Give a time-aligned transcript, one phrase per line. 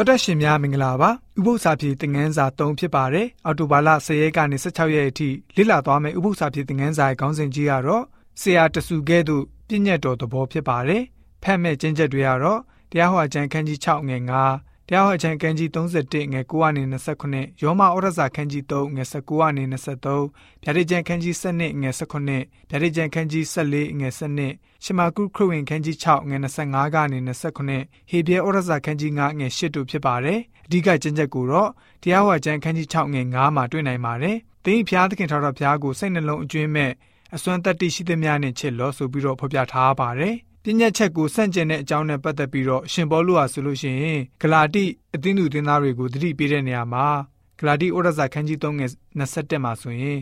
[0.00, 8.04] တော်တက်ရှင်များမင်္ဂလာပါဥပု္ပ္ပစာပြေသင်ငန်းစာ3ဖြစ်ပါတယ်အော်တိုဘာလ10ရက်ကနေ16ရက်အထိလေ့လာသွားမယ့်ဥပု္ပ္ပစာပြေသင်ငန်းစာရဲ့ခေါင်းစဉ်ကြီးကတော့
[8.40, 11.02] ဆရာတဆူကဲ့သို့ပြည့်ညတ်တော်သဘောဖြစ်ပါတယ်
[11.42, 12.60] ဖတ်မဲ့ကျင့်ချက်တွေကတော့
[12.90, 16.82] တရားဟောကျမ်းခန်းကြီး6ငယ်9 တရားဟောကျမ်းခန်းကြီး31ငယ်9ကနေ
[17.22, 24.12] 29ယောမဩရစာခန်းကြီး3ငယ်19ကနေ23ဗျာဒိတ်ကျမ်းခန်းကြီး7ငယ်18ဗျာဒိတ်ကျမ်းခန်းကြီး14ငယ်
[24.50, 31.70] 7ရှမာကုခရစ်ဝင်ခန်းကြီး6ငွေ25ကနေ29ဟေပြဲဩရစာခန်းကြီး9ငွေ8တို့ဖြစ်ပါတယ်အဓိကကျင့်ချက်ကိုတော့
[32.02, 36.92] တရားဟောကျမ်းခန်းကြီး6ငွေ9မှာတွေ့နိုင်ပါတယ်သင်ဖျားသခင်ထာဝရဘုရားကိုစိတ်နှလုံးအကျွင်းမဲ့
[37.34, 40.34] အစွမ်းတက်တိရှိသမျှနဲ့ချစ်လို့ဆိုပြီးတော့ဖော်ပြထားပါတယ်
[40.70, 47.06] ပညာချက်ကိုစန့်ကျင်တဲ့အကြောင်းနဲ့ပတ်သက်ပြီးတော့ရှင်ဘောလူဟာဆိုလို့ရှိရင်ဂလာတိအသင်းသူအသင်းသားတွေကိုတတိပေးတဲ့နေရာမှာ
[47.58, 48.86] ဂလာတိဩရစာခန်းကြီး3ငွေ
[49.20, 50.20] 27မှာဆိုရင်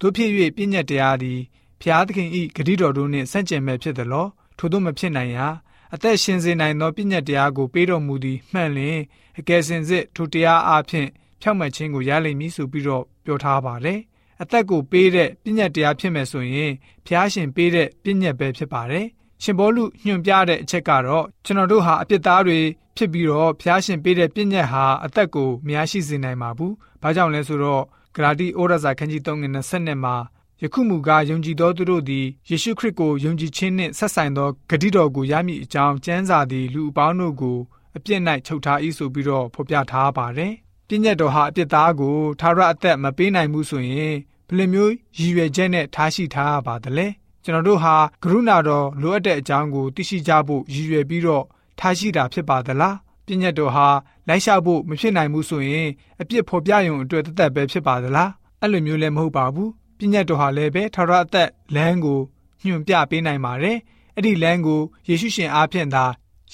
[0.00, 1.40] တို့ဖြစ်၍ပညာတရားသည်
[1.80, 4.26] ဖျားသခင်ဤဂတိတော်တို့နှင့်ဆန့်ကျင်မဲ့ဖြစ်သလော
[4.58, 5.46] ထို့သောမဖြစ်နိုင်ရာ
[5.94, 9.00] အသက်ရှင်စေနိုင်သောပညာတရားကိုပေးတော်မူသည်မှန်လျင်
[9.38, 11.06] အကယ်စင်စစ်ထိုတရားအဖြစ်
[11.40, 14.00] ဖြောက်မှတ်ခြင်းကိုရလိမ့်မည်ဆိုပြီးတော့ပြောထားပါတယ်
[14.42, 16.72] အသက်ကိုပေးတဲ့ပညာတရားဖြစ်မယ်ဆိုရင်
[17.06, 19.06] ဖျားရှင်ပေးတဲ့ပညာပဲဖြစ်ပါတယ်
[19.42, 22.58] ရှင်ဘောလူညွှန်ပြတဲ့အချက်ကတော့ကျွန်တော်တို့ဟာအပြစ်သားတွေ
[22.96, 27.84] ဖြစ်ပြီးတော့ဖျားရှင်ပေးတဲ့ပညာဟာအသက်ကိုမရရှိစေနိုင်ပါဘူး။ဘာကြောင့်လဲဆိုတော့
[28.14, 30.16] ဂလာတိဩရစာခန်းကြီး3ငွေ20မှာ
[30.62, 37.58] ယခုမူကားယုံကြည်သောသူတို့သည်ယေရှုခရစ်ကိုယုံကြည်ခြင်းနှင့်ဆက်ဆိုင်သောဂတိတော်ကိုရမည်အကြောင်းကျမ်းစာသည်လူအပေါင်းတို့ကို
[37.96, 40.52] အပြစ်၌ချုပ်ထား၏ဆိုပြီးတော့ဖော်ပြထားပါတယ်။
[40.88, 44.16] ပြည့်ညတ်တော်ဟာအပြစ်သားကိုသာရအသက်မပေးနိုင်ဘူးဆိုရင်
[44.48, 47.08] ဘယ်လိုမျိုးရည်ရွယ်ချက်နဲ့ထားရှိထားရပါသလဲ။
[47.46, 51.44] ကျွန်တော်တို့ဟာကရုဏာတော်လိုအပ်တဲ့အကြောင်းကိုသိရှိကြဖို့ရည်ရွယ်ပြီးတော့
[51.78, 52.94] ထားရှိတာဖြစ်ပါသလား။
[53.26, 53.88] ပြည့်ညတ်တော်ဟာ
[54.28, 55.88] လိုက်လျှောက်ဖို့မဖြစ်နိုင်ဘူးဆိုရင်
[56.20, 58.30] အပြစ်ဖော်ပြရုံအတွက်တသက်ပဲဖြစ်ပါသလား။
[58.60, 62.20] အဲ့လိုမျိုးလည်းမဟုတ်ပါဘူးပညာတော်ဟာလည်းပဲထာဝရအသက်လမ်းကို
[62.64, 63.78] ညွှန်ပြပေးနိုင်ပါတယ်။
[64.16, 66.04] အဲ့ဒီလမ်းကိုယေရှုရှင်အားဖြင့်သာ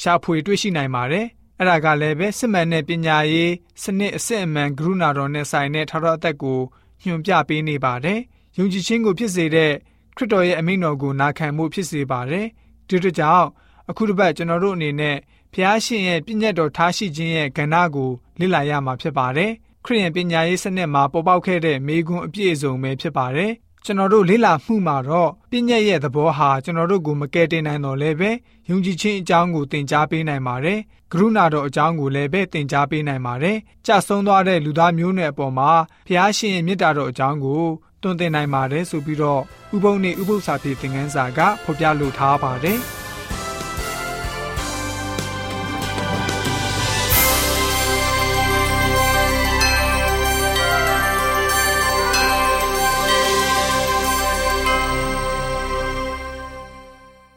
[0.01, 1.27] ရှာဖွေတွေ့ရှိနိုင်ပါတယ်။
[1.58, 3.52] အဲ့ဒါကလည်းပဲစစ်မှန်တဲ့ပညာရေး
[3.83, 6.61] စနစ်အစစ်အမှန်ကရုဏာတော်နဲ့ဆိုင်တဲ့ထာဝရအသက်ကို
[7.05, 8.20] ညွှန်ပြပေးနေပါတယ်။
[8.58, 9.73] ယုံကြည်ခြင်းကိုဖြစ်စေတဲ့
[10.17, 12.46] ခရစ်တော်ရဲ့အမိန့်တော်ကိုနာခံမှုဖြစ်စေပါတယ်။
[12.89, 13.46] ဒီတို့ကြောင့်
[13.90, 15.17] အခုတစ်ပတ်ကျွန်တော်တို့အနေနဲ့
[15.52, 19.51] ဖျားရှင်ရဲ့ပြည့်ညတ်တော်ထားရှိခြင်းရဲ့ကဏ္ဍကိုလေ့လာရမှာဖြစ်ပါတယ်။
[19.84, 23.52] ခရိယန်ပညာရေးစနစ်မှာပေါ်ပေါက်ခဲ့တဲ့မေခွန်းအပြည့်အစုံပဲဖြစ်ပါတယ်။
[23.84, 28.30] ကျွန်တော်တို့လေ့လာမှုမှာတော့ပြည့်ညက်ရဲ့သဘောဟာကျွန်တော်တို့ကိုမကယ်တင်နိုင်တော့လည်းပဲ
[28.68, 30.78] ယုံကြည်ခြင်းအကြောင်းကိုသင်ကြားပေးနိုင်ပါတယ်။
[31.12, 33.56] ကရုဏာတော်အကြောင်းကိုလည်းပဲသင်ကြားပေးနိုင်ပါတယ်။
[33.86, 35.70] ကြဆုံးသွားတဲ့လူသားမျိုးနွယ်အပေါ်မှာ
[36.06, 37.64] ဖျားရှင်ရဲ့မေတ္တာတော်အကြောင်းကို
[38.02, 39.42] တွင်တင်နိုင်ပါတယ်ဆိုပြီးတော့
[39.77, 42.80] ဥပုံနဲ့ဥပု္ပ္ပစာပြေသင်ခန်းစာကဖော်ပြလိုထားပါတယ်။